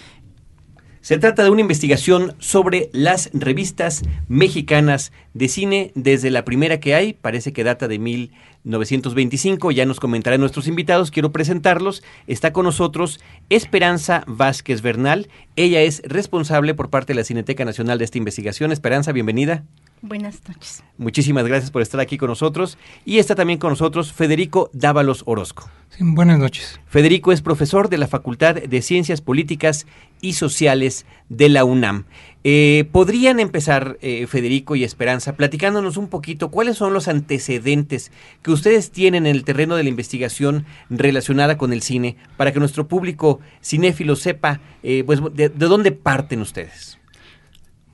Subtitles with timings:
[1.04, 6.96] Se trata de una investigación sobre las revistas mexicanas de cine, desde la primera que
[6.96, 12.04] hay, parece que data de 1925, ya nos comentarán nuestros invitados, quiero presentarlos.
[12.26, 17.98] Está con nosotros Esperanza Vázquez Bernal, ella es responsable por parte de la Cineteca Nacional
[17.98, 18.72] de esta investigación.
[18.72, 19.66] Esperanza, bienvenida.
[20.06, 20.84] Buenas noches.
[20.98, 22.78] Muchísimas gracias por estar aquí con nosotros.
[23.06, 25.70] Y está también con nosotros Federico Dávalos Orozco.
[25.98, 26.82] buenas noches.
[26.88, 29.88] Federico es profesor de la Facultad de Ciencias Políticas
[30.20, 32.04] y Sociales de la UNAM.
[32.44, 38.52] Eh, ¿Podrían empezar, eh, Federico y Esperanza, platicándonos un poquito cuáles son los antecedentes que
[38.52, 42.90] ustedes tienen en el terreno de la investigación relacionada con el cine para que nuestro
[42.90, 47.00] público cinéfilo sepa eh, pues, de, de, dónde parten ustedes?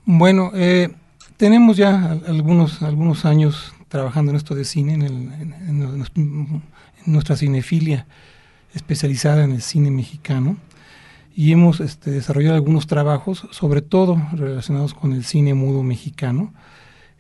[0.06, 0.90] Bueno, eh,
[1.40, 6.06] tenemos ya algunos, algunos años trabajando en esto de cine, en,
[7.06, 8.06] nuestra cinefilia
[8.74, 10.58] especializada en el cine mexicano
[11.34, 16.54] y hemos este, desarrollado algunos trabajos, sobre todo relacionados con el cine mudo mexicano.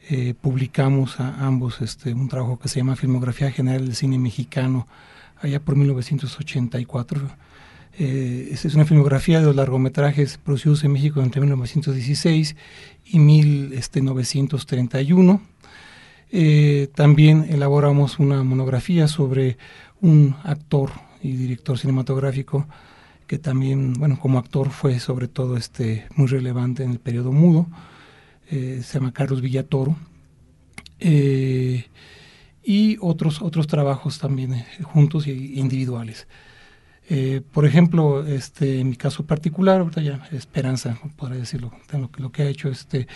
[0.09, 4.85] Eh, publicamos ambos este, un trabajo que se llama Filmografía General del Cine Mexicano,
[5.41, 7.21] allá por 1984.
[8.01, 12.55] Eh, es una filmografía de los largometrajes producidos en México entre 1916
[13.03, 15.41] y 1931.
[16.31, 19.57] Eh, también elaboramos una monografía sobre
[19.99, 22.69] un actor y director cinematográfico
[23.27, 27.67] que también, bueno, como actor fue sobre todo este muy relevante en el periodo mudo,
[28.49, 29.97] eh, se llama Carlos Villatoro,
[32.63, 36.27] y otros, otros trabajos también juntos e individuales.
[37.51, 42.43] Por ejemplo, este, en mi caso particular, ahorita ya Esperanza, podría decirlo, lo, lo que
[42.43, 43.07] ha hecho este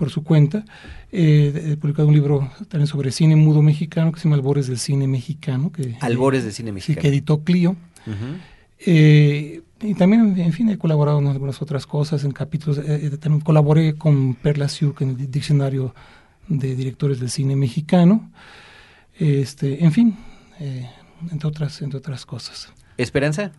[0.00, 0.64] por su cuenta.
[1.12, 4.78] Eh, he publicado un libro también sobre cine mudo mexicano que se llama Albores del
[4.78, 5.70] Cine Mexicano.
[5.70, 7.02] Que, Albores del Cine Mexicano.
[7.02, 7.76] que editó Clio.
[8.78, 12.78] eh, y también, en fin, he colaborado en algunas otras cosas, en capítulos.
[12.78, 15.94] Eh, eh también colaboré con Perla Siuk en el diccionario
[16.48, 18.30] de directores del cine mexicano.
[19.18, 20.16] Este, en fin,
[20.60, 20.88] eh,
[21.30, 22.72] entre, otras, entre otras cosas.
[22.96, 23.52] ¿Esperanza?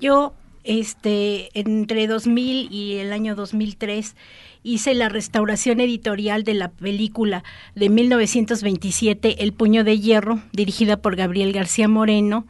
[0.00, 4.14] Yo, este, entre 2000 y el año 2003,
[4.62, 11.16] hice la restauración editorial de la película de 1927, El puño de hierro, dirigida por
[11.16, 12.46] Gabriel García Moreno,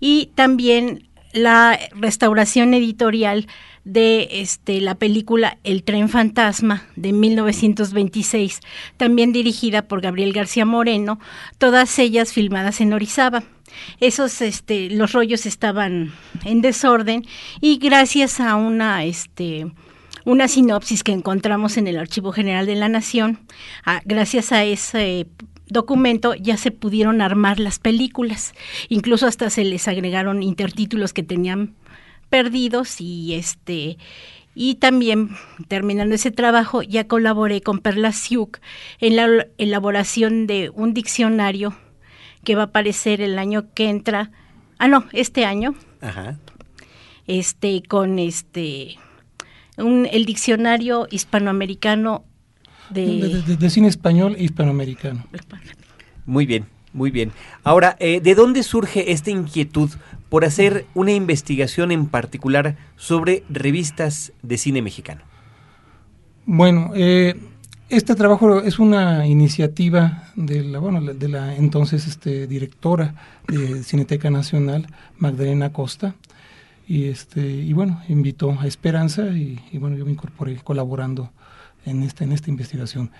[0.00, 3.46] y también la restauración editorial
[3.84, 8.60] de este, la película El tren fantasma de 1926,
[8.96, 11.20] también dirigida por Gabriel García Moreno,
[11.58, 13.44] todas ellas filmadas en Orizaba.
[14.00, 16.12] Esos, este, los rollos estaban
[16.44, 17.24] en desorden
[17.60, 19.66] y gracias a una, este,
[20.24, 23.38] una sinopsis que encontramos en el Archivo General de la Nación.
[24.04, 25.26] gracias a ese
[25.68, 28.54] documento ya se pudieron armar las películas,
[28.88, 31.74] incluso hasta se les agregaron intertítulos que tenían
[32.28, 33.98] perdidos y este
[34.54, 35.30] y también
[35.68, 38.58] terminando ese trabajo ya colaboré con Perla Siuk
[39.00, 41.76] en la elaboración de un diccionario
[42.46, 44.30] que va a aparecer el año que entra,
[44.78, 45.74] ah no, este año.
[46.00, 46.38] Ajá.
[47.26, 48.96] Este con este
[49.76, 52.24] el diccionario hispanoamericano
[52.88, 53.42] de...
[53.58, 55.26] De, cine español e hispanoamericano.
[56.24, 57.32] Muy bien, muy bien.
[57.64, 59.90] Ahora, eh, ¿de dónde surge esta inquietud
[60.28, 65.22] por hacer una investigación en particular sobre revistas de cine mexicano?
[66.46, 67.34] Bueno, eh,
[67.88, 73.14] este trabajo es una iniciativa de la, entonces este, directora
[73.46, 74.88] de Cineteca Nacional,
[75.18, 76.16] Magdalena Costa,
[76.88, 81.30] y este y bueno invitó a Esperanza y, bueno yo me incorporé colaborando
[81.84, 83.10] en esta en investigación.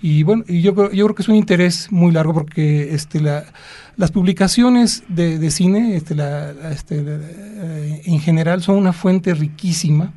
[0.00, 3.44] Y bueno y yo yo creo que es un interés muy largo porque este la,
[3.96, 10.12] las publicaciones de, cine este, eh, en general son una fuente riquísima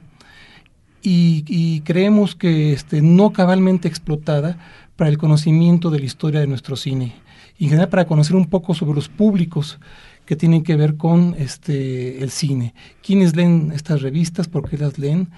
[1.02, 4.58] y, creemos que este, no cabalmente explotada
[4.96, 7.14] para el conocimiento de la historia de nuestro cine
[7.58, 9.80] y en general para conocer un poco sobre los públicos
[10.26, 12.74] que tienen que ver con este el cine.
[13.02, 14.48] ¿Quiénes leen estas revistas?
[14.48, 15.30] ¿Por qué las leen?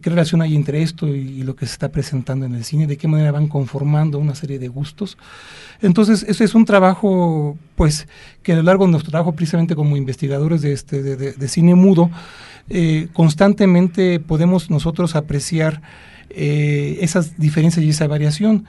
[0.00, 2.86] ¿Qué relación hay entre esto y, lo que se está presentando en el cine?
[2.86, 5.16] ¿De qué manera van conformando una serie de gustos?
[5.80, 8.08] Entonces, eso es un trabajo, pues,
[8.42, 12.10] que a lo largo de nuestro trabajo, precisamente como investigadores de, este, de, cine mudo,
[12.68, 15.82] eh, constantemente podemos nosotros apreciar
[16.30, 18.66] eh, esas diferencias y esa variación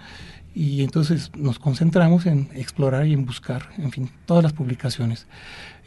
[0.55, 5.27] y entonces nos concentramos en explorar y en buscar, en fin, todas las publicaciones.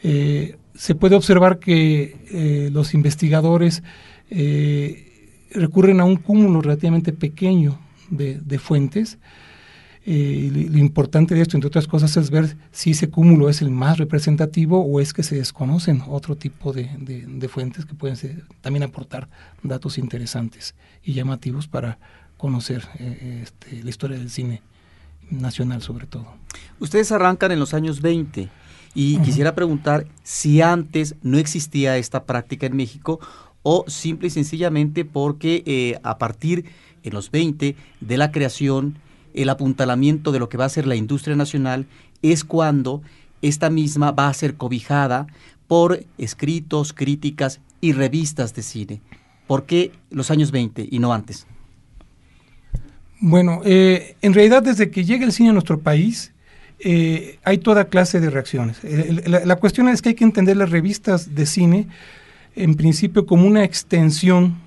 [0.03, 3.81] Eh, se puede observar que eh, los investigadores
[4.29, 5.08] eh,
[5.51, 7.79] recurren a un cúmulo relativamente pequeño
[8.09, 9.17] de, fuentes.
[10.05, 13.97] lo importante de esto, entre otras cosas, es ver si ese cúmulo es el más
[13.97, 18.17] representativo o es que se desconocen otro tipo de, fuentes que pueden
[18.61, 19.29] también aportar
[19.63, 21.99] datos interesantes y llamativos para
[22.37, 24.61] conocer eh, este, la historia del cine
[25.29, 26.25] nacional sobre todo.
[26.79, 28.49] Ustedes arrancan en los años 20
[28.95, 33.19] y quisiera preguntar si antes no existía esta práctica en México
[33.63, 36.65] o simple y sencillamente porque eh, a partir
[37.03, 38.95] en los 20 de la creación,
[39.33, 41.85] el apuntalamiento de lo que va a ser la industria nacional
[42.21, 43.01] es cuando
[43.41, 45.27] esta misma va a ser cobijada
[45.67, 49.01] por escritos, críticas y revistas de cine.
[49.47, 51.45] ¿Por qué los años 20 y no antes?
[53.19, 56.31] Bueno, eh, en realidad desde que llega el cine a nuestro país,
[56.79, 58.79] eh, hay toda clase de reacciones.
[58.83, 61.87] la, cuestión es que hay que entender las revistas de cine
[62.63, 64.57] en principio como una extensión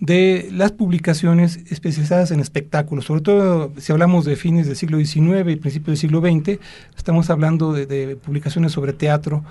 [0.00, 5.50] de las publicaciones especializadas en espectáculos, sobre todo si hablamos de fines del siglo XIX
[5.50, 6.60] y principios del siglo XX,
[6.96, 9.44] estamos hablando de publicaciones sobre teatro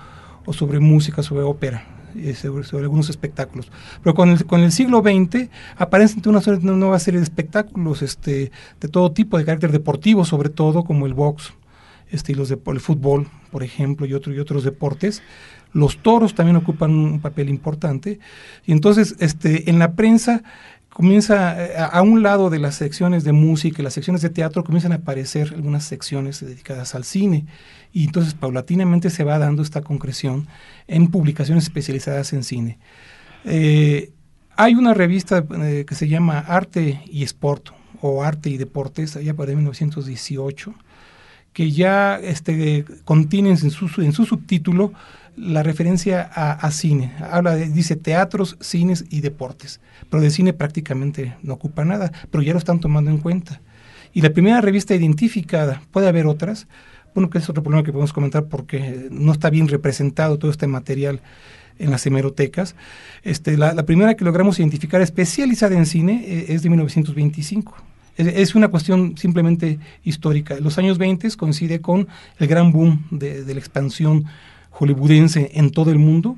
[0.46, 1.98] o sobre música, sobre ópera.
[2.16, 3.70] Eh, sobre, algunos espectáculos.
[4.02, 8.50] Pero con el, con el siglo XX aparecen una, una nueva serie de espectáculos este,
[8.80, 11.52] de todo tipo, de carácter deportivo sobre todo, como el box,
[12.10, 15.22] este, y los de, el fútbol, por ejemplo, y, otro, y otros deportes.
[15.72, 18.18] Los toros también ocupan un papel importante.
[18.66, 20.42] Y entonces, este, en la prensa
[20.98, 24.64] comienza eh, a, un lado de las secciones de música y las secciones de teatro
[24.64, 27.46] comienzan a aparecer algunas secciones dedicadas al cine
[27.92, 30.48] y entonces paulatinamente se va dando esta concreción
[30.88, 32.78] en publicaciones especializadas en cine.
[33.44, 34.10] Eh,
[34.56, 37.70] hay una revista eh, que se llama Arte y Sport
[38.00, 40.74] o Arte y Deportes, allá para 1918,
[41.52, 44.92] que ya este, contiene en su, en su subtítulo
[45.38, 47.12] la referencia a, cine.
[47.30, 49.80] Habla dice teatros, cines y deportes,
[50.10, 53.60] pero de cine prácticamente no ocupa nada, pero ya lo están tomando en cuenta.
[54.12, 56.66] Y la primera revista identificada, puede haber otras,
[57.14, 60.66] bueno, que es otro problema que podemos comentar porque no está bien representado todo este
[60.66, 61.20] material
[61.78, 62.74] en las hemerotecas.
[63.22, 67.76] Este, la, primera que logramos identificar especializada en cine eh, es de 1925.
[68.18, 70.58] Es, una cuestión simplemente histórica.
[70.58, 72.08] Los años 20 coincide con
[72.40, 74.24] el gran boom de, la expansión
[74.70, 76.36] hollywoodense en todo el mundo.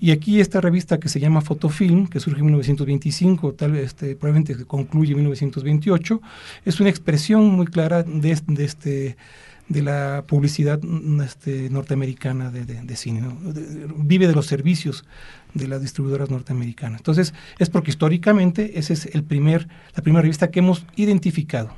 [0.00, 4.16] Y aquí esta revista que se llama Fotofilm, que surge en 1925, tal vez este,
[4.16, 6.20] probablemente concluye en 1928,
[6.64, 9.16] es una expresión muy clara de, de este
[9.68, 13.22] de la publicidad mm, este, norteamericana de, cine.
[13.96, 15.04] vive de los servicios
[15.54, 17.00] de las distribuidoras norteamericanas.
[17.00, 21.74] Entonces, es porque históricamente esa es el primer, la primera revista que hemos identificado.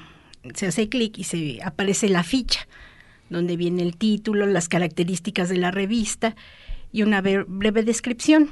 [0.56, 2.70] se hace clic y se aparece la ficha
[3.30, 6.38] donde viene el título, las características de la revista
[6.94, 8.50] y una breve descripción.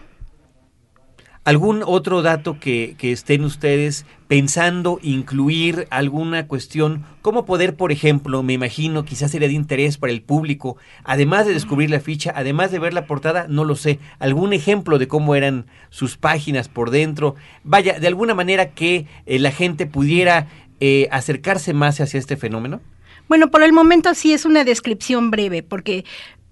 [1.48, 7.06] ¿Algún otro dato que, estén ustedes pensando incluir alguna cuestión?
[7.22, 10.76] ¿Cómo poder, por ejemplo, me imagino, quizás sería de interés para el público,
[11.06, 15.00] además de descubrir la ficha, además de ver la portada, no lo sé, algún ejemplo
[15.00, 17.36] de cómo eran sus páginas por dentro?
[17.64, 20.48] Vaya, de alguna manera que eh, la gente pudiera
[20.82, 22.82] eh, acercarse más hacia este fenómeno.
[23.30, 26.06] Bueno, por el momento sí es una descripción breve, porque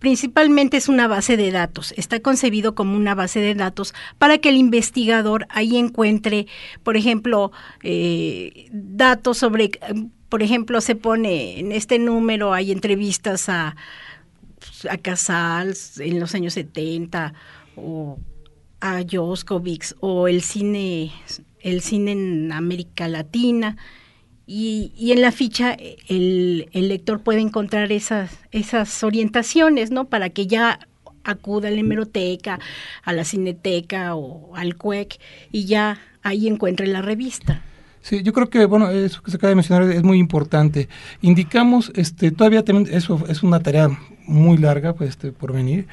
[0.06, 4.50] Principalmente es una base de datos, está concebido como una base de datos para que
[4.50, 6.46] el investigador ahí encuentre,
[6.84, 9.72] por ejemplo, eh, datos sobre,
[10.30, 13.76] por ejemplo, se pone en este número, hay entrevistas a,
[14.88, 17.34] a Casals en los años 70
[17.76, 18.20] o
[18.82, 21.14] a Joskovich o el cine,
[21.62, 23.76] el cine en América Latina
[24.48, 25.76] y, y, en la ficha
[26.08, 30.06] el, el, lector puede encontrar esas, esas orientaciones, ¿no?
[30.06, 30.80] Para que ya
[31.24, 32.60] acuda a la hemeroteca,
[33.04, 35.20] a la cineteca o al CUEC
[35.52, 37.62] y ya ahí encuentre la revista.
[38.02, 40.90] Sí, yo creo que, bueno, eso que se acaba de mencionar es muy importante.
[41.22, 43.90] Indicamos, este, todavía también, eso es una tarea
[44.28, 45.88] muy larga, pues, este, por venir.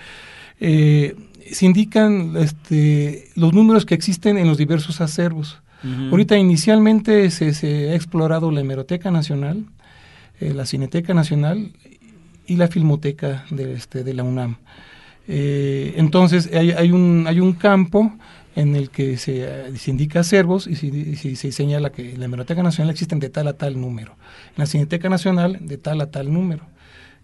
[0.61, 1.17] Eh,
[1.51, 5.62] se indican este, los números que existen en los diversos acervos.
[6.11, 9.65] Ahorita inicialmente se, se, ha explorado la Hemeroteca Nacional,
[10.41, 11.73] eh, la Cineteca Nacional
[12.47, 14.59] y la Filmoteca de, este, de la UNAM.
[15.29, 18.13] Eh, entonces hay, hay, un, hay un campo
[18.55, 22.63] en el que se, se indica acervos y se, se, señala que en la Hemeroteca
[22.63, 24.13] Nacional existen de tal a tal número,
[24.49, 26.67] en la Cineteca Nacional de tal a tal número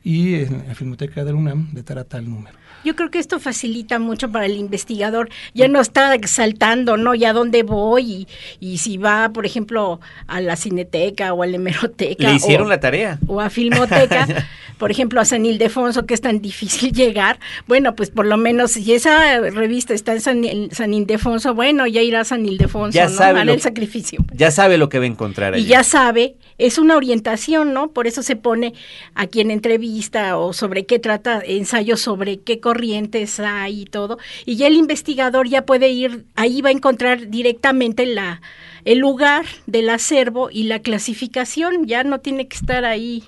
[0.03, 2.57] y en la Filmoteca de la UNAM de tal a tal número.
[2.85, 5.29] Yo creo que esto facilita mucho para el investigador.
[5.55, 7.15] Ya no está saltando, ¿no?
[7.15, 8.29] Ya dónde voy y,
[8.61, 12.29] y si va, por ejemplo, a la cineteca o a la hemeroteca.
[12.29, 13.19] Le hicieron la tarea.
[13.27, 14.27] O a filmoteca,
[14.79, 17.39] por ejemplo, a San Ildefonso, que es tan difícil llegar.
[17.67, 22.03] Bueno, pues por lo menos si esa revista está en San, San Ildefonso, bueno, ya
[22.03, 23.15] irá a San Ildefonso, ya ¿no?
[23.15, 24.25] Sabe el sacrificio.
[24.33, 25.65] Ya sabe lo que va a encontrar allí.
[25.65, 27.91] Y ya sabe, es una orientación, ¿no?
[27.91, 28.75] Por eso se pone
[29.15, 34.57] a quien entrevista o sobre qué trata, ensayos sobre qué corrientes hay y todo, y
[34.57, 38.43] ya el investigador ya puede ir, ahí va a encontrar directamente la,
[38.85, 43.25] el lugar del acervo y la clasificación, ya no tiene que estar ahí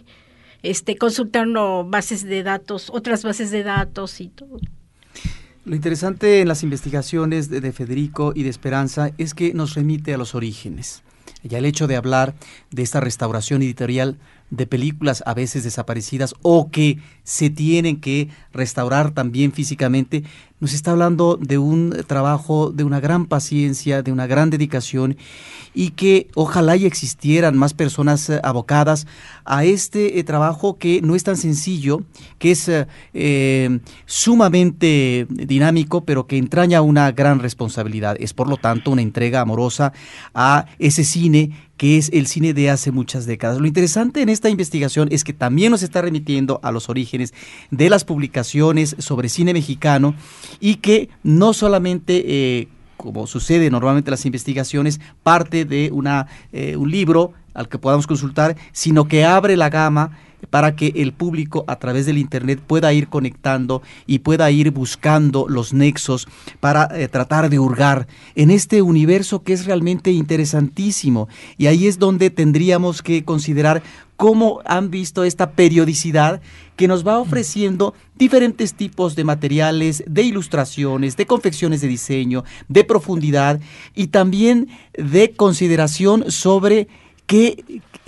[0.62, 4.59] este, consultando bases de datos, otras bases de datos y todo.
[5.64, 10.12] Lo interesante en las investigaciones de, de Federico y de Esperanza es que nos remite
[10.12, 11.02] a los orígenes.
[11.42, 12.35] Ya el hecho de hablar
[12.70, 14.18] de esta restauración editorial
[14.50, 16.99] de películas a veces desaparecidas o que
[17.30, 20.25] se tienen que restaurar también físicamente,
[20.58, 25.16] nos está hablando de un trabajo de una gran paciencia, de una gran dedicación
[25.72, 29.06] y que ojalá y existieran más personas eh, abocadas
[29.44, 32.02] a este eh, trabajo que no es tan sencillo,
[32.38, 32.68] que es
[33.14, 38.16] eh, sumamente dinámico, pero que entraña una gran responsabilidad.
[38.18, 39.92] Es por lo tanto una entrega amorosa
[40.34, 43.58] a ese cine que es el cine de hace muchas décadas.
[43.58, 47.19] Lo interesante en esta investigación es que también nos está remitiendo a los orígenes
[47.70, 50.14] de las publicaciones sobre cine mexicano
[50.60, 52.24] y que no solamente...
[52.26, 57.78] Eh, como sucede normalmente en las investigaciones, parte de una, eh, un libro al que
[57.78, 62.60] podamos consultar, sino que abre la gama para que el público a través del Internet
[62.66, 66.28] pueda ir conectando y pueda ir buscando los nexos
[66.60, 71.28] para eh, tratar de hurgar en este universo que es realmente interesantísimo.
[71.58, 73.82] Y ahí es donde tendríamos que considerar
[74.20, 76.42] cómo han visto esta periodicidad
[76.76, 82.84] que nos va ofreciendo diferentes tipos de materiales, de ilustraciones, de confecciones de diseño, de
[82.84, 83.60] profundidad
[83.94, 86.86] y también de consideración sobre
[87.24, 87.64] qué,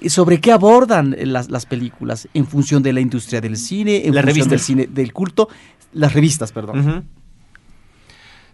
[0.07, 4.21] sobre qué abordan las, las, películas en función de la industria del cine, en la
[4.21, 4.51] función revista.
[4.51, 5.49] del cine, del culto,
[5.95, 6.79] las revistas, perdón.
[6.79, 7.03] Uh -huh.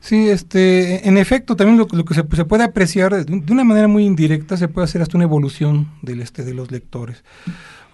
[0.08, 3.88] Sí, este, en efecto, también lo, lo que se, se, puede apreciar de, una manera
[3.88, 7.22] muy indirecta, se puede hacer hasta una evolución del, este, de los lectores.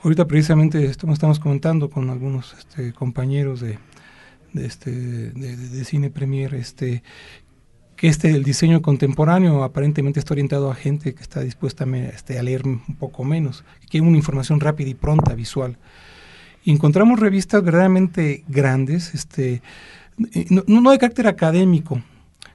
[0.00, 3.80] Ahorita precisamente estamos, estamos comentando con algunos este, compañeros de,
[4.52, 7.02] de, este, de, de, cine premier este,
[7.97, 12.38] que este el diseño contemporáneo aparentemente está orientado a gente que está dispuesta a, este,
[12.38, 15.78] a leer un poco menos, que quiere una información rápida y pronta, visual.
[16.62, 19.62] Y encontramos revistas verdaderamente grandes, este,
[20.50, 22.00] no, no de carácter académico,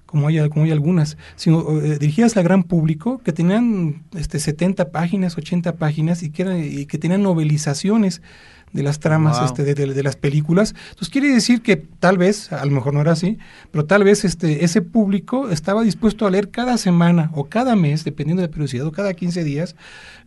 [0.10, 5.76] como hay, algunas, sino eh, dirigidas al gran público, que tenían este, 70 páginas, 80
[5.76, 8.24] páginas y que, y que tenían novelizaciones
[8.74, 10.76] de las tramas este, de, las películas.
[10.90, 13.38] Entonces quiere decir que tal vez, a lo mejor no era así,
[13.72, 18.04] pero tal vez este, ese público estaba dispuesto a leer cada semana o cada mes,
[18.04, 19.76] dependiendo de la periodicidad, o cada 15 días,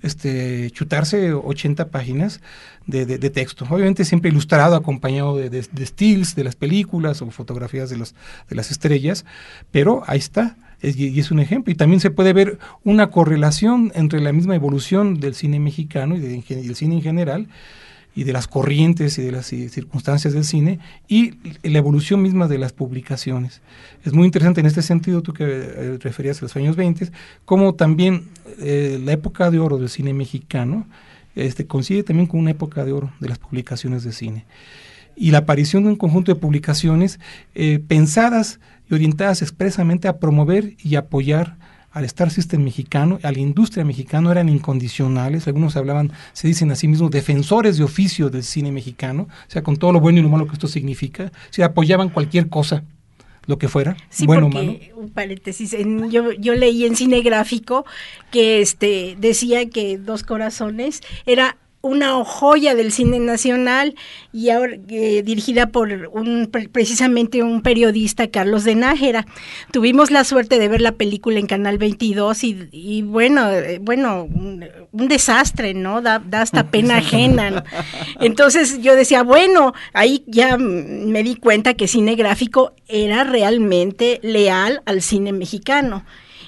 [0.02, 2.40] este, chutarse 80 páginas
[2.86, 3.64] de, de, texto.
[3.70, 8.14] Obviamente siempre ilustrado, acompañado de, de, stills de las películas o fotografías de, los,
[8.48, 9.24] de las estrellas,
[9.70, 10.56] pero ahí está.
[10.82, 11.72] y es un ejemplo.
[11.72, 16.20] Y también se puede ver una correlación entre la misma evolución del cine mexicano y,
[16.20, 17.48] del cine en general,
[18.14, 22.58] y de las corrientes y de las circunstancias del cine y la evolución misma de
[22.58, 23.62] las publicaciones.
[24.04, 27.10] Es muy interesante en este sentido, tú que eh, referías a los años 20,
[27.44, 28.28] como también
[28.60, 30.86] eh, la época de oro del cine mexicano
[31.34, 34.44] este, coincide también con una época de oro de las publicaciones de cine.
[35.16, 37.20] Y la aparición de un conjunto de publicaciones
[37.54, 41.56] eh, pensadas y orientadas expresamente a promover y apoyar
[41.92, 45.46] al Star System mexicano, a la industria mexicana, eran incondicionales.
[45.46, 49.62] Algunos hablaban, se dicen a sí mismos, defensores de oficio del cine mexicano, o sea,
[49.62, 52.84] con todo lo bueno y lo malo que esto significa, se apoyaban cualquier cosa
[53.46, 55.74] lo que fuera, sí, bueno porque, Un paréntesis,
[56.10, 57.84] yo, yo leí en cine gráfico
[58.30, 63.96] que este decía que Dos Corazones era una joya del cine nacional
[64.32, 69.26] y ahora eh, dirigida por un precisamente un periodista Carlos de Nájera.
[69.72, 74.62] Tuvimos la suerte de ver la película en Canal 22 y, bueno, eh, bueno, un,
[74.92, 76.00] desastre, ¿no?
[76.00, 77.64] Da, hasta pena ajena.
[78.20, 84.82] Entonces yo decía, bueno, ahí ya me di cuenta que cine gráfico era realmente leal
[84.86, 86.04] al cine mexicano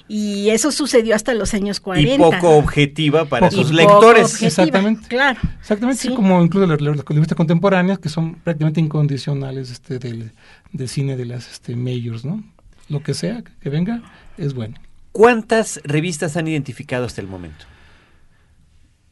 [0.07, 2.15] y eso sucedió hasta los años 40.
[2.15, 4.43] Y poco objetiva para sus lectores.
[4.43, 5.09] Exactamente.
[5.09, 5.41] Claro.
[5.61, 10.31] Exactamente, como incluso las, las, contemporáneas que son prácticamente incondicionales este, del,
[10.87, 12.45] cine de las este, majors, ¿no?
[12.89, 14.03] Lo que sea que venga
[14.37, 14.77] es bueno.
[15.13, 17.65] ¿Cuántas revistas han identificado hasta el momento?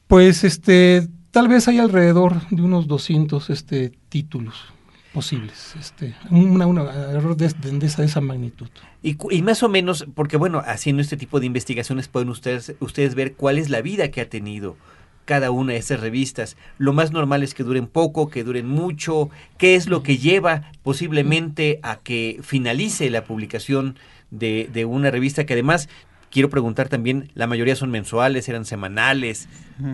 [0.09, 4.73] Pues este, tal vez hay alrededor de unos 200 este, títulos
[5.13, 6.65] posibles, este, una,
[7.13, 8.69] error de, esa, de, esa, magnitud.
[9.03, 13.15] Y, y, más o menos, porque bueno, haciendo este tipo de investigaciones pueden ustedes, ustedes
[13.15, 14.77] ver cuál es la vida que ha tenido
[15.25, 16.57] cada una de esas revistas.
[16.79, 20.73] Lo más normal es que duren poco, que duren mucho, qué es lo que lleva
[20.83, 23.99] posiblemente a que finalice la publicación
[24.31, 25.89] de, de una revista que además
[26.33, 29.49] quiero preguntar también, la mayoría son mensuales, eran semanales.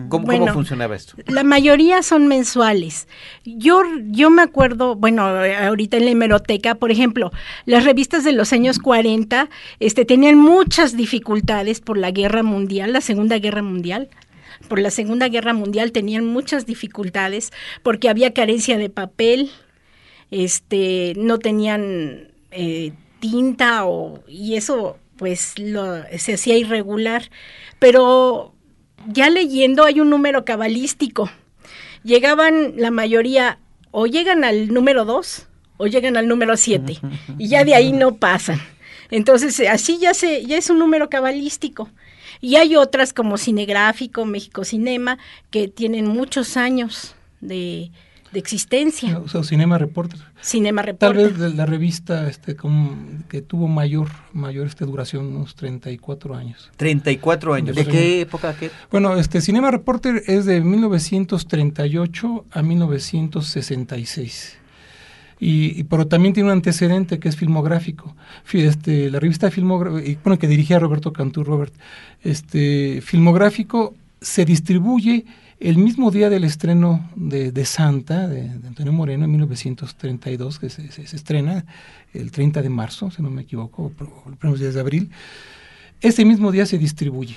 [0.07, 1.15] ¿Cómo, funcionaba esto?
[1.27, 3.07] La mayoría son mensuales.
[3.43, 7.31] Yo, yo me acuerdo, bueno, ahorita en la hemeroteca, por ejemplo,
[7.65, 9.49] las revistas de los años 40
[9.79, 14.09] este, tenían muchas dificultades por la guerra mundial, la Segunda Guerra Mundial
[14.67, 19.51] por la Segunda Guerra Mundial tenían muchas dificultades porque había carencia de papel,
[20.31, 27.29] este, no tenían eh, tinta o, y eso pues lo, se hacía irregular.
[27.77, 28.55] Pero
[29.07, 31.29] ya leyendo hay un número cabalístico.
[32.03, 33.59] Llegaban la mayoría
[33.91, 36.99] o llegan al número 2 o llegan al número 7
[37.37, 38.61] y ya de ahí no pasan.
[39.11, 41.89] Entonces, así ya, se, ya es un número cabalístico.
[42.39, 45.17] Y hay otras como Cinegráfico, México Cinema,
[45.51, 47.91] que tienen muchos años de,
[48.31, 49.19] de existencia.
[49.19, 50.19] O sea, Cinema Reporter.
[50.41, 51.31] Cinema Reporter.
[51.31, 52.55] Tal vez la revista este,
[53.27, 56.71] que tuvo mayor, mayor este, duración, unos 34 años.
[56.77, 57.75] 34 años.
[57.75, 58.55] ¿De qué época?
[58.55, 58.71] Qué?
[58.91, 64.57] Bueno, este Cinema Reporter es de 1938 a 1966.
[65.41, 68.15] Y, pero también tiene un antecedente que es filmográfico.
[68.51, 71.73] Este, la revista filmográfico, bueno, que dirigía Roberto Cantú, Robert,
[72.21, 75.25] este, filmográfico se distribuye
[75.59, 81.15] el mismo día del estreno de, Santa, de, Antonio Moreno, en 1932, que se, se,
[81.15, 81.65] estrena
[82.13, 83.91] el 30 de marzo, si no me equivoco,
[84.25, 85.11] los primeros días de abril,
[86.01, 87.35] ese mismo día se distribuye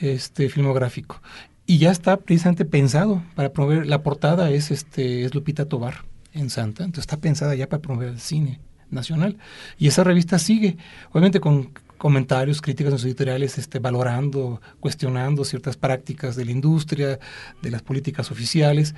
[0.00, 1.22] este filmográfico.
[1.64, 6.50] Y ya está precisamente pensado para promover, la portada es, este, es Lupita Tobar en
[6.50, 8.58] Santa, entonces está pensada ya para promover el cine
[8.90, 9.36] nacional.
[9.78, 10.76] Y esa revista sigue,
[11.10, 17.18] obviamente con comentarios, críticas en sus editoriales, este, valorando, cuestionando ciertas prácticas de la industria,
[17.60, 18.94] de las políticas oficiales,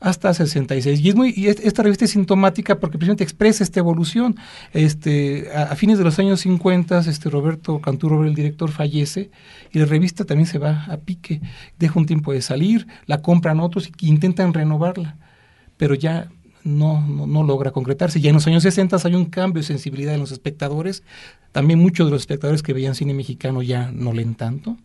[0.00, 1.00] hasta 66.
[1.00, 4.36] Y, es muy, y esta revista es sintomática porque precisamente expresa esta evolución.
[4.72, 9.30] Este, a, fines de los años 50, este, Roberto Canturo, el director, fallece
[9.72, 11.40] y la revista también se va a pique.
[11.78, 15.16] Deja un tiempo de salir, la compran otros y intentan renovarla.
[15.76, 16.28] Pero ya
[16.64, 18.20] no, no, logra concretarse.
[18.20, 21.02] Ya en los años 60 hay un cambio de sensibilidad en los espectadores.
[21.52, 24.76] También muchos de los espectadores que veían cine mexicano ya no leen tanto.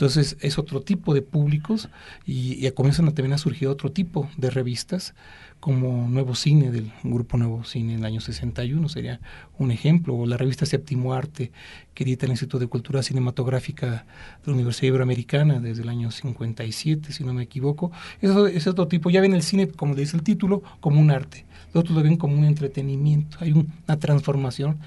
[0.00, 1.90] Entonces es otro tipo de públicos
[2.24, 5.12] y, y comienzan también a surgir otro tipo de revistas
[5.60, 9.20] como Nuevo Cine del Grupo Nuevo Cine en el año 61 sería
[9.58, 11.52] un ejemplo, o la revista Séptimo Arte
[11.92, 14.06] que edita el Instituto de Cultura Cinematográfica
[14.42, 17.92] de la Universidad Iberoamericana desde el año 57, si no me equivoco.
[18.22, 21.44] Eso es otro tipo, ya ven el cine, como dice el título, como un arte,
[21.74, 24.78] otros lo ven como un entretenimiento, hay una transformación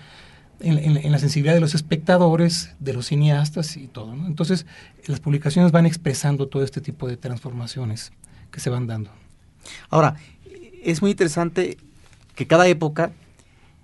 [0.63, 4.13] en, la sensibilidad de los espectadores, de los cineastas y todo.
[4.13, 4.65] Entonces,
[5.05, 8.11] las publicaciones van expresando todo este tipo de transformaciones
[8.51, 9.11] que se van dando.
[9.89, 10.15] Ahora,
[10.83, 11.77] es muy interesante
[12.35, 13.11] que cada época,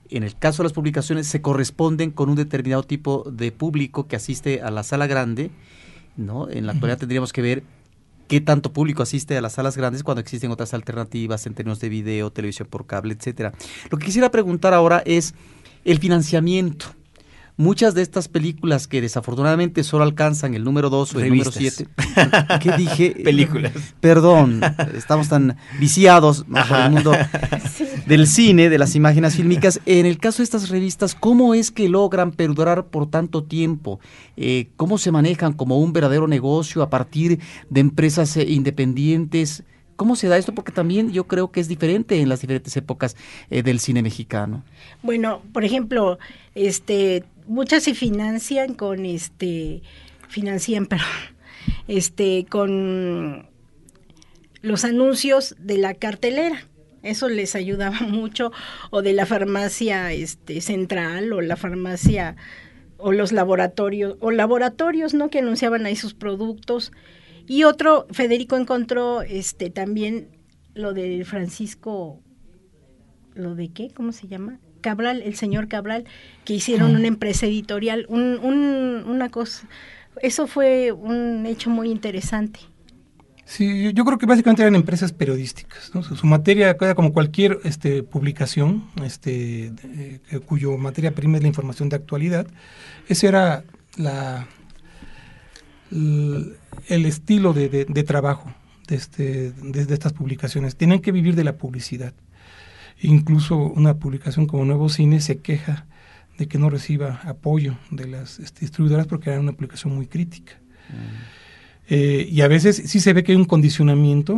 [0.09, 4.15] en el caso de las publicaciones, se corresponden con un determinado tipo de público que
[4.15, 5.51] asiste a la sala grande.
[6.15, 6.49] ¿no?
[6.49, 7.63] En la actualidad tendríamos que ver
[8.29, 11.89] qué tanto público asiste a las salas grandes cuando existen otras alternativas en términos de
[11.89, 13.53] video, televisión por cable, etcétera.
[13.89, 15.33] Lo que quisiera preguntar ahora es
[15.85, 16.87] el financiamiento.
[17.59, 21.87] Muchas de estas películas que desafortunadamente solo alcanzan el número 2 o el número 7.
[22.61, 23.17] ¿Qué dije?
[23.25, 23.73] Películas.
[23.99, 24.61] Perdón,
[24.95, 27.11] estamos tan viciados por el mundo
[28.05, 29.81] del cine, de las imágenes fílmicas.
[29.85, 33.99] En el caso de estas revistas, ¿cómo es que logran perdurar por tanto tiempo?
[34.37, 39.65] Eh, ¿Cómo se manejan como un verdadero negocio a partir de empresas eh, independientes?
[39.99, 40.53] ¿Cómo se da esto?
[40.53, 43.17] Porque también yo creo que es diferente en las diferentes épocas
[43.49, 44.63] eh, del cine mexicano.
[45.03, 46.19] Bueno, por ejemplo,
[46.55, 49.81] este, muchas se financian con este,
[50.29, 51.03] financian, pero
[51.89, 53.49] este, con
[54.61, 56.65] los anuncios de la cartelera.
[57.03, 58.53] Eso les ayudaba mucho,
[58.91, 62.37] o de la farmacia este, central, o la farmacia,
[62.95, 65.29] o los laboratorios, o laboratorios, ¿no?
[65.29, 66.93] Que anunciaban ahí sus productos
[67.49, 70.27] y otro, Federico encontró este también
[70.75, 72.21] lo de Francisco,
[73.33, 73.89] ¿lo de qué?
[73.91, 74.59] ¿Cómo se llama?
[74.81, 76.05] Cabral, el señor Cabral,
[76.45, 78.39] que hicieron una empresa editorial, un,
[79.07, 79.67] una cosa.
[80.21, 82.59] Eso fue un hecho muy interesante.
[83.45, 85.91] Sí, yo creo que básicamente eran empresas periodísticas.
[86.03, 89.73] Su, materia era como cualquier este, publicación, este,
[90.45, 92.45] cuyo materia prima es la información de actualidad.
[93.07, 93.63] Esa era
[93.97, 94.47] la,
[96.87, 98.53] el estilo de, trabajo
[98.87, 100.75] de, este, de, estas publicaciones.
[100.75, 102.13] Tienen que vivir de la publicidad.
[103.01, 105.85] Incluso una publicación como Nuevo Cine se queja
[106.37, 110.53] de que no reciba apoyo de las este, distribuidoras porque era una publicación muy crítica.
[110.89, 111.39] Mm.
[111.91, 114.37] Eh, y a veces sí se ve que hay un condicionamiento,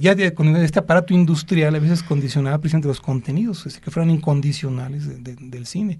[0.00, 5.66] ya con este aparato industrial a veces condicionaba precisamente los contenidos, que fueran incondicionales del
[5.66, 5.98] cine.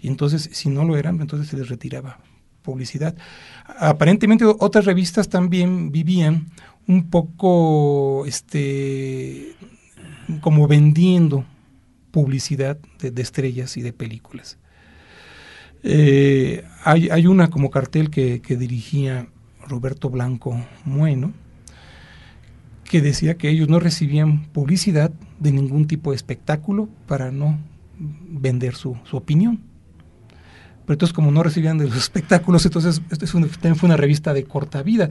[0.00, 2.18] Y entonces, si no lo eran, entonces se les retiraba
[2.62, 3.16] publicidad.
[3.66, 6.46] Aparentemente otras revistas también vivían
[6.86, 9.54] un poco este
[10.40, 11.44] como vendiendo
[12.10, 14.58] publicidad de, estrellas y de películas.
[15.82, 19.26] Eh, hay, una como cartel que, dirigía
[19.66, 21.32] Roberto Blanco Bueno,
[22.84, 27.58] que decía que ellos no recibían publicidad de ningún tipo de espectáculo para no
[27.98, 29.71] vender su opinión
[30.84, 34.32] pero entonces como no recibían de los espectáculos, entonces esto es también fue una revista
[34.32, 35.08] de corta vida.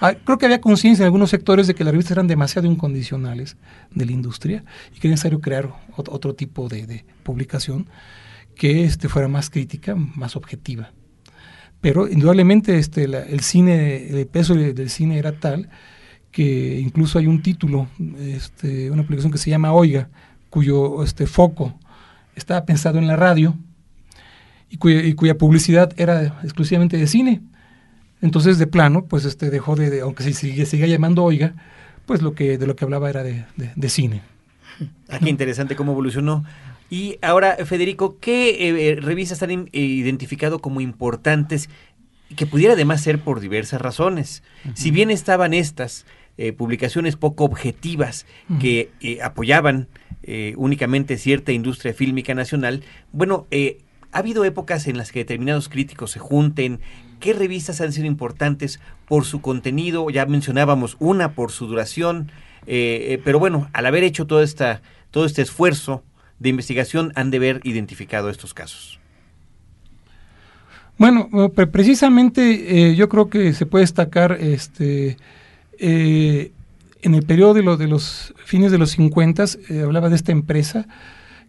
[0.00, 3.56] Ah, creo que había conciencia en algunos sectores de que las revistas eran demasiado incondicionales
[3.90, 7.88] de la industria y que era necesario crear otro, tipo de, publicación
[8.54, 10.92] que este, fuera más crítica, más objetiva.
[11.80, 15.68] Pero indudablemente este, el cine, el peso del cine era tal
[16.32, 17.86] que incluso hay un título,
[18.18, 20.08] este, una publicación que se llama Oiga,
[20.48, 21.78] cuyo este, foco
[22.34, 23.54] estaba pensado en la radio,
[24.72, 27.42] y cuya, publicidad era exclusivamente de cine.
[28.22, 31.54] Entonces, de plano, pues este dejó de, aunque se sigue, siga llamando Oiga,
[32.06, 34.22] pues lo que de lo que hablaba era de, cine.
[35.10, 36.44] Ah, qué interesante cómo evolucionó.
[36.88, 41.68] Y ahora, Federico, ¿qué eh, eh, revistas han eh, identificado como importantes
[42.34, 44.42] que pudiera además ser por diversas razones?
[44.72, 46.06] Si bien estaban estas
[46.56, 48.24] publicaciones poco objetivas
[48.58, 48.88] que
[49.22, 49.88] apoyaban
[50.56, 52.82] únicamente cierta industria fílmica nacional,
[53.12, 53.46] bueno,
[54.12, 56.80] ¿Ha habido épocas en las que determinados críticos se junten?
[57.18, 60.10] ¿Qué revistas han sido importantes por su contenido?
[60.10, 62.30] Ya mencionábamos una por su duración,
[62.66, 66.02] eh, eh, pero bueno, al haber hecho todo, esta, todo este esfuerzo
[66.40, 69.00] de investigación, han de haber identificado estos casos.
[70.98, 71.30] Bueno,
[71.72, 75.16] precisamente eh, yo creo que se puede destacar este,
[75.78, 79.44] en el periodo de, de los fines de los 50,
[79.82, 80.86] hablaba de esta empresa,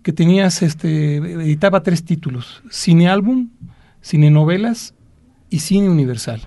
[0.03, 3.49] que tenías, este, editaba tres títulos, cine álbum,
[4.01, 4.93] cine novelas
[5.49, 6.41] y cine universal.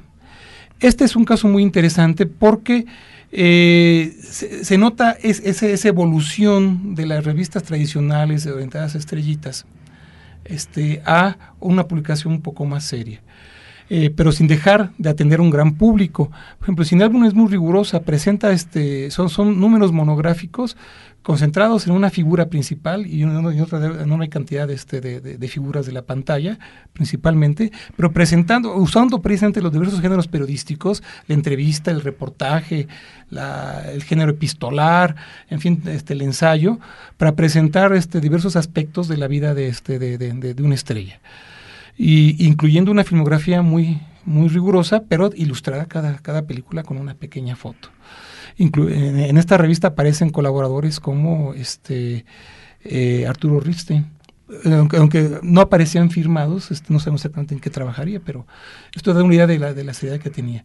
[0.81, 2.87] Este es un caso muy interesante porque
[3.33, 9.67] eh, se, nota esa evolución de las revistas tradicionales orientadas a estrellitas
[10.45, 13.21] este, a una publicación un poco más seria.
[13.89, 16.31] Eh, pero sin dejar de atender un gran público.
[16.59, 20.77] Por ejemplo, el álbum es muy rigurosa, presenta este, son, son números monográficos
[21.27, 25.85] concentrados en una figura principal y, una, y otra enorme cantidad este, de, de, figuras
[25.85, 26.57] de la pantalla,
[26.93, 32.87] principalmente, pero presentando, usando precisamente los diversos géneros periodísticos, la entrevista, el reportaje,
[33.33, 35.17] el género epistolar,
[35.51, 36.79] en fin, este, el ensayo,
[37.17, 41.21] para presentar este, diversos aspectos de la vida de, este, de, de una estrella.
[41.97, 47.57] Y incluyendo una filmografía muy, muy rigurosa, pero ilustrada cada, cada película con una pequeña
[47.57, 47.89] foto
[48.59, 52.25] en, esta revista aparecen colaboradores como este
[52.85, 54.07] eh, Arturo Ripstein.
[54.97, 58.47] Aunque, no aparecían firmados, este, no sabemos exactamente en qué trabajaría, pero
[58.95, 60.65] esto da una idea de la, de la seriedad que tenía.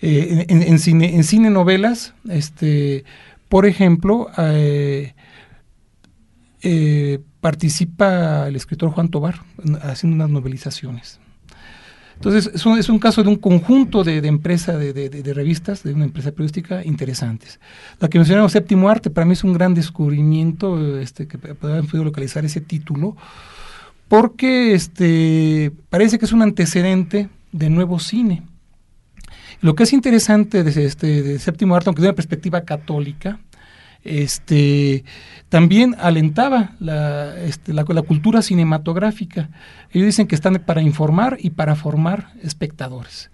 [0.00, 3.04] Eh, en, cine, en cine novelas, este,
[3.50, 5.12] por ejemplo, eh,
[7.40, 9.42] participa el escritor Juan Tobar
[9.82, 11.20] haciendo unas novelizaciones.
[12.20, 16.04] Entonces, es un, caso de un conjunto de, de empresas, de, de, revistas, de una
[16.04, 17.58] empresa periodística interesantes.
[17.98, 22.04] La que mencionamos, Séptimo Arte, para mí es un gran descubrimiento este, que haber podido
[22.04, 23.16] localizar ese título,
[24.08, 28.42] porque este, parece que es un antecedente de nuevo cine.
[29.62, 33.40] Lo que es interesante de, este, de Séptimo Arte, aunque de una perspectiva católica,
[34.04, 35.04] este,
[35.48, 39.50] también alentaba la, este, la, cultura cinematográfica.
[39.90, 43.30] Ellos dicen que están para informar y para formar espectadores.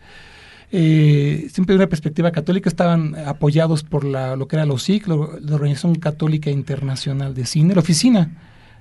[0.73, 5.15] Eh, siempre de una perspectiva católica estaban apoyados por lo que era la OSIC, la
[5.55, 8.31] Organización Católica Internacional de Cine, la Oficina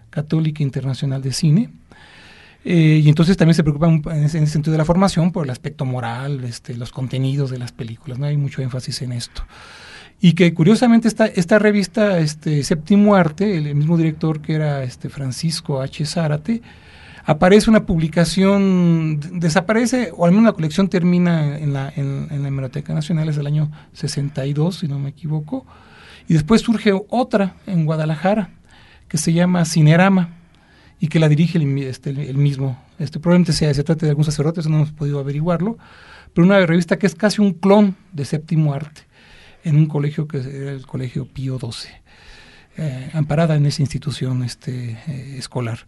[0.10, 1.70] Católica Internacional de Cine,
[2.64, 5.86] eh, y entonces también se preocupan en ese, sentido de la formación por el aspecto
[5.86, 9.44] moral, este, los contenidos de las películas, no hay mucho énfasis en esto
[10.22, 15.10] y que curiosamente esta, esta revista este, Séptimo Arte, el, mismo director que era este
[15.10, 16.06] Francisco H.
[16.06, 16.62] Zárate,
[17.26, 22.94] aparece una publicación, desaparece, o al menos la colección termina en la, en, la Hemeroteca
[22.94, 25.66] Nacional, es del año 62, si no me equivoco,
[26.28, 28.50] y después surge otra en Guadalajara,
[29.08, 30.30] que se llama Cinerama,
[31.00, 34.24] y que la dirige el, este, el mismo, este, probablemente sea, se trate de algún
[34.24, 35.78] sacerdote, no hemos podido averiguarlo,
[36.34, 39.02] pero una revista que es casi un clon de Séptimo Arte
[39.66, 41.90] en un colegio que era el Colegio Pío XII,
[42.78, 45.80] eh, amparada en esa institución este, eh, escolar.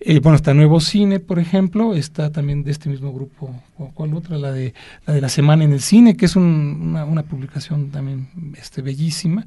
[0.00, 3.54] Eh, bueno, está Nuevo Cine, por ejemplo, está también de este mismo grupo,
[3.94, 4.38] ¿cuál otra?
[4.38, 4.74] La de
[5.06, 9.46] la, de la Semana en el Cine, que es una, una, publicación también este, bellísima,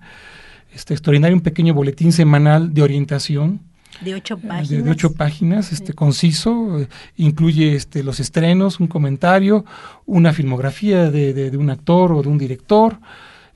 [0.74, 3.62] este extraordinario, un pequeño boletín semanal de orientación,
[4.02, 4.70] de ocho páginas.
[4.70, 9.66] De, ocho páginas, este, conciso, incluye este, los estrenos, un comentario,
[10.06, 13.00] una filmografía de, de, de un actor o de un director,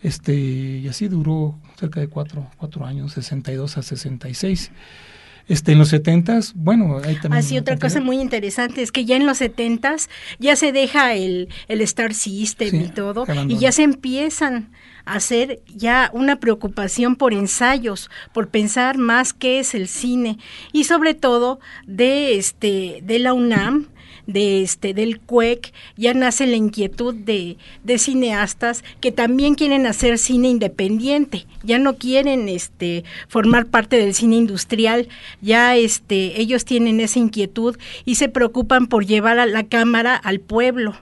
[0.01, 4.71] este, y así duró cerca de cuatro, cuatro años, 62 a 66.
[5.47, 7.33] Este, en los 70 bueno, hay también...
[7.33, 9.95] Así, otra cosa muy interesante es que ya en los 70
[10.39, 14.71] ya se deja el, el Star System y todo, y ya se empiezan
[15.05, 20.37] a hacer ya una preocupación por ensayos, por pensar más qué es el cine,
[20.73, 23.87] y sobre todo de, este, de la UNAM,
[24.27, 30.17] de este del CUEC ya nace la inquietud de, de, cineastas que también quieren hacer
[30.17, 35.07] cine independiente, ya no quieren este formar parte del cine industrial,
[35.41, 40.39] ya este ellos tienen esa inquietud y se preocupan por llevar a la cámara al
[40.39, 40.95] pueblo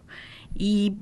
[0.55, 0.93] y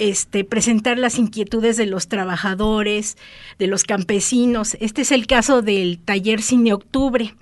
[0.00, 3.18] este, presentar las inquietudes de los trabajadores,
[3.58, 4.76] de los campesinos.
[4.80, 7.34] Este es el caso del taller Cine Octubre,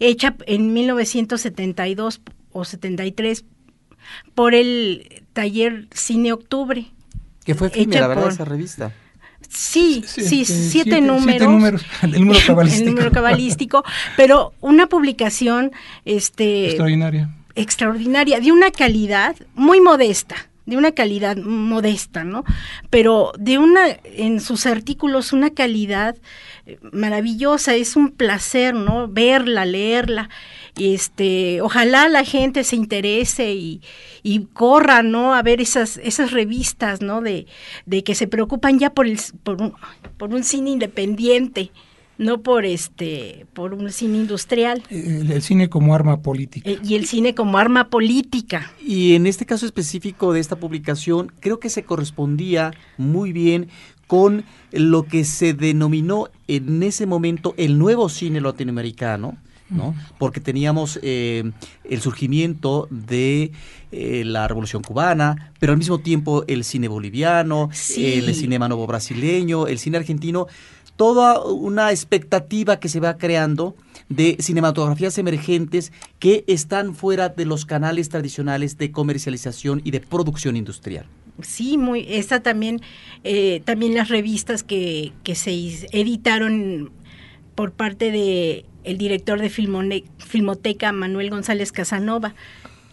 [0.00, 3.44] hecha en 1972 o 73
[4.34, 6.86] por el taller Cine Octubre.
[7.44, 8.28] Que fue primera, ¿verdad?
[8.28, 8.92] Esa revista.
[9.48, 11.82] Sí, sí, siete, números.
[12.02, 12.88] el número cabalístico.
[12.88, 13.84] el número cabalístico,
[14.16, 15.72] pero una publicación
[16.04, 17.30] este, extraordinaria.
[17.54, 20.36] Extraordinaria, de una calidad muy modesta
[20.66, 22.44] de una calidad modesta, ¿no?
[22.90, 26.16] Pero de una, en sus artículos, una calidad
[26.64, 29.08] eh, maravillosa, es un placer, ¿no?
[29.08, 30.30] Verla, leerla
[30.78, 33.80] este, ojalá la gente se interese y,
[34.22, 35.34] y, corra, ¿no?
[35.34, 37.20] A ver esas, esas revistas, ¿no?
[37.20, 37.46] De,
[37.86, 39.74] de que se preocupan ya por, el, por, un,
[40.16, 41.70] por un cine independiente
[42.20, 47.06] no por este por un cine industrial el, cine como arma política eh, y el
[47.06, 51.82] cine como arma política y en este caso específico de esta publicación creo que se
[51.82, 53.68] correspondía muy bien
[54.06, 59.38] con lo que se denominó en ese momento el nuevo cine latinoamericano
[59.70, 59.94] ¿no?
[60.18, 61.50] Porque teníamos eh,
[61.84, 63.52] el surgimiento de
[63.92, 69.66] eh, la Revolución Cubana, pero al mismo tiempo el cine boliviano, el cine nuevo brasileño,
[69.66, 70.46] el cine argentino,
[70.96, 73.74] toda una expectativa que se va creando
[74.10, 80.56] de cinematografías emergentes que están fuera de los canales tradicionales de comercialización y de producción
[80.56, 81.06] industrial.
[81.42, 82.82] Sí, muy, esta también,
[83.24, 85.52] eh, también las revistas que, que se
[85.92, 86.90] editaron
[87.60, 92.32] por parte de el director de Filmoteca, Manuel González Casanova.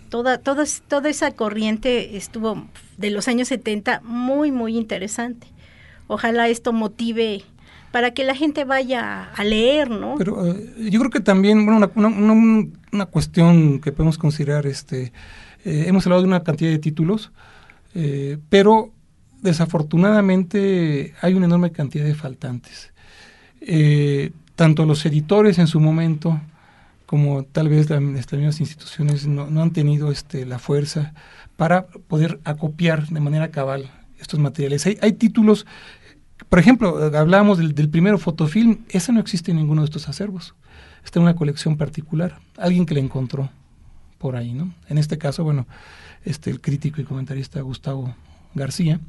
[0.09, 5.47] Toda, toda, toda esa corriente estuvo de los años 70 muy, muy interesante.
[6.07, 7.43] Ojalá esto motive
[7.93, 10.15] para que la gente vaya a leer, ¿no?
[10.17, 15.13] Pero eh, yo creo que también, bueno, una, una, cuestión que podemos considerar, este,
[15.63, 17.31] eh, hemos hablado de una cantidad de títulos,
[17.95, 18.91] eh, pero
[19.41, 22.91] desafortunadamente hay una enorme cantidad de faltantes.
[24.57, 26.41] Tanto los editores en su momento,
[27.05, 31.13] como tal vez las, mismas instituciones no, no, han tenido este, la fuerza
[31.55, 33.89] para poder acopiar de manera cabal
[34.19, 34.85] estos materiales.
[34.85, 35.65] Hay, hay títulos
[36.49, 40.55] por ejemplo, hablábamos del, primero fotofilm, ese no existe en ninguno de estos acervos.
[41.03, 43.49] Está en una colección particular, alguien que le encontró
[44.17, 44.73] por ahí, ¿no?
[44.87, 45.67] En este caso, bueno,
[46.23, 48.15] este el crítico y comentarista Gustavo
[48.53, 48.99] García,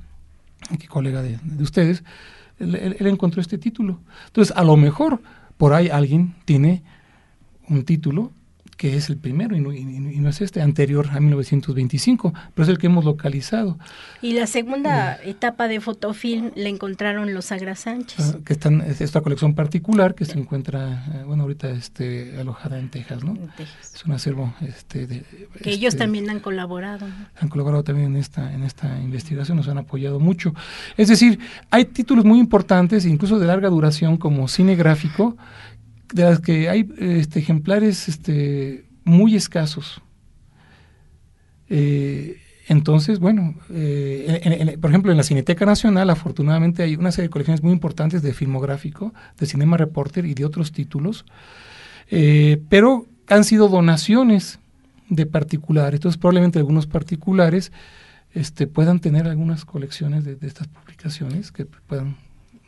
[0.78, 2.02] que colega de, ustedes,
[2.58, 4.00] él, encontró este título.
[4.26, 5.20] Entonces, a lo mejor
[5.58, 6.82] por ahí alguien tiene
[7.68, 8.32] un título
[8.78, 12.86] que es el primero y no, es este, anterior a 1925, pero es el que
[12.86, 13.76] hemos localizado.
[14.22, 15.30] Y la segunda eh.
[15.30, 18.34] etapa de fotofilm la encontraron los Agra Sánchez.
[18.36, 22.78] Ah, que están, es esta colección particular que se encuentra, eh, bueno, ahorita este, alojada
[22.78, 23.36] en Texas, ¿no?
[23.58, 24.54] Es un acervo.
[24.60, 25.24] Este, de,
[25.60, 27.04] que ellos este, también han colaborado.
[27.40, 30.54] Han colaborado también en esta, en esta investigación, nos han apoyado mucho.
[30.96, 35.36] Es decir, hay títulos muy importantes, incluso de larga duración, como cine gráfico,
[36.12, 40.00] de las que hay este, ejemplares este, muy escasos.
[41.68, 47.32] Eh, entonces, bueno, eh, por ejemplo, en la Cineteca Nacional, afortunadamente hay una serie de
[47.32, 51.24] colecciones muy importantes de filmográfico, de Cinema Reporter y de otros títulos,
[52.10, 54.58] eh, pero han sido donaciones
[55.08, 55.94] de particulares.
[55.98, 57.72] Entonces, probablemente algunos particulares
[58.34, 62.16] este, puedan tener algunas colecciones de, de estas publicaciones que puedan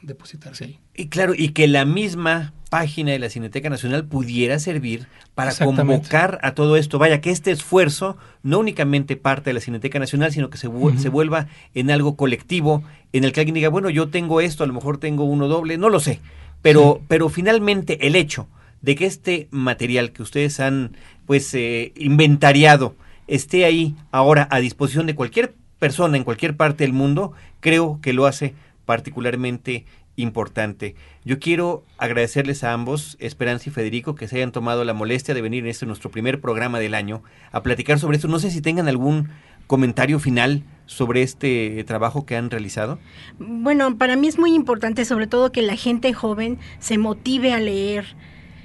[0.03, 0.79] depositarse ahí.
[0.95, 6.39] Y claro, y que la misma página de la Cineteca Nacional pudiera servir para convocar
[6.43, 6.99] a todo esto.
[6.99, 11.09] Vaya, que este esfuerzo no únicamente parte de la Cineteca Nacional, sino que se, se
[11.09, 14.73] vuelva en algo colectivo, en el que alguien diga, bueno, yo tengo esto, a lo
[14.73, 16.21] mejor tengo uno doble, no lo sé.
[16.63, 18.47] Pero, pero finalmente el hecho
[18.83, 22.95] de que este material que ustedes han pues eh, inventariado
[23.27, 28.13] esté ahí ahora a disposición de cualquier persona en cualquier parte del mundo, creo que
[28.13, 28.55] lo hace
[28.91, 29.85] particularmente
[30.17, 30.97] importante.
[31.25, 35.41] Yo quiero agradecerles a ambos, Esperanza y Federico, que se hayan tomado la molestia de
[35.41, 37.23] venir en este nuestro primer programa del año
[37.53, 38.27] a platicar sobre esto.
[38.27, 39.29] No sé si tengan algún
[39.69, 42.99] comentario final sobre este trabajo que han realizado?
[43.39, 47.61] Bueno, para mí es muy importante sobre todo que la gente joven se motive a
[47.61, 48.17] leer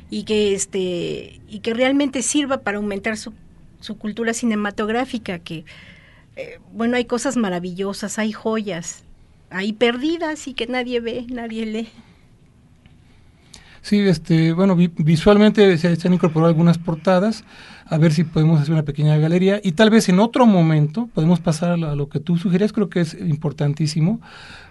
[0.09, 3.31] y que este y que realmente sirva para aumentar su,
[3.99, 5.65] cultura cinematográfica que
[6.35, 9.04] eh, bueno, hay cosas maravillosas, hay joyas
[9.55, 11.87] ahí perdidas y que nadie ve, nadie lee.
[13.81, 17.43] Sí, este, bueno, visualmente se, han incorporado algunas portadas,
[17.85, 21.39] a ver si podemos hacer una pequeña galería y tal vez en otro momento podemos
[21.39, 24.19] pasar a lo, que tú sugerías, creo que es importantísimo,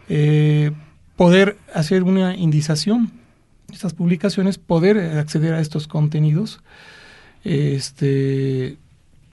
[0.09, 0.73] eh,
[1.15, 3.13] poder hacer una indización
[3.69, 6.61] de estas publicaciones, poder acceder a estos contenidos,
[7.45, 8.79] este,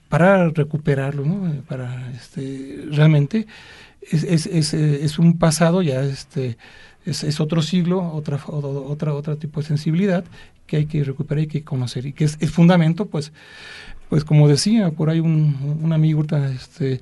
[0.09, 1.63] para recuperarlo, ¿no?
[1.63, 3.47] para este, realmente
[4.01, 6.57] es, es, es, eh, es un pasado, ya este,
[7.05, 10.23] es, otro siglo, otra, otra, otro tipo de sensibilidad
[10.67, 13.31] que hay que recuperar y que conocer y que es, el fundamento, pues,
[14.09, 17.01] pues como decía por ahí un, un amigo, este,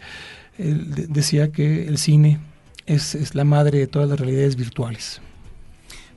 [0.57, 2.39] decía que el cine
[2.85, 5.21] es, es la madre de todas las realidades virtuales.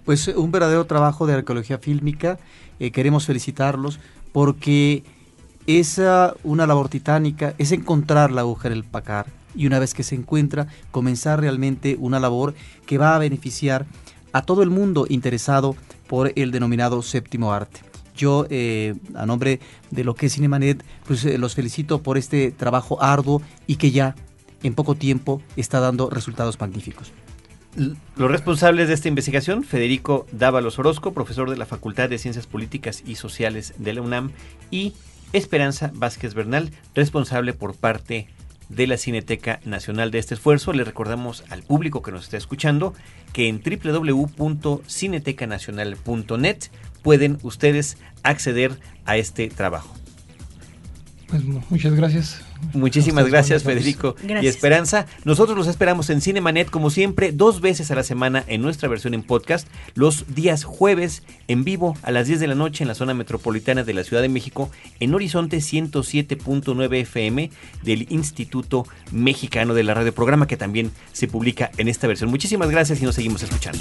[0.05, 2.39] Pues un verdadero trabajo de arqueología fílmica,
[2.81, 4.01] eh, queremos felicitarlos
[4.33, 5.05] porque
[5.67, 6.01] es
[6.43, 10.15] una labor titánica, es encontrar la aguja en el pacar, y una vez que se
[10.15, 12.55] encuentra, comenzar realmente una labor
[12.87, 13.87] que va a beneficiar
[14.33, 17.81] a todo el mundo interesado por el denominado séptimo arte.
[18.17, 19.61] Yo, eh, a nombre
[19.91, 23.91] de lo que es Cinemanet, pues eh, los felicito por este trabajo arduo y que
[23.91, 24.15] ya
[24.63, 27.13] en poco tiempo está dando resultados magníficos.
[27.75, 33.03] Los responsables de esta investigación, Federico Dávalos Orozco, profesor de la Facultad de Ciencias Políticas
[33.07, 34.31] y Sociales de la UNAM,
[34.71, 34.93] y
[35.33, 38.29] Esperanza Vázquez Bernal, responsable por parte
[38.75, 40.73] de la Cineteca Nacional de este esfuerzo.
[40.73, 42.95] Le recordamos al público que nos está escuchando
[43.33, 46.59] que en www.cinetecanacional.net
[47.03, 50.02] pueden ustedes acceder a este trabajo.
[51.33, 52.43] Pues muchas gracias.
[52.75, 55.07] Muchísimas gracias, Federico y Esperanza.
[55.25, 59.15] Nosotros los esperamos en Cinemanet, como siempre, dos veces a la semana en nuestra versión
[59.15, 62.95] en podcast, los días jueves en vivo a las 10 de la noche en la
[62.95, 67.51] zona metropolitana de la Ciudad de México, en Horizonte 107.9 FM
[67.83, 72.29] del Instituto Mexicano de la Radio Programa, que también se publica en esta versión.
[72.29, 73.81] Muchísimas gracias y nos seguimos escuchando.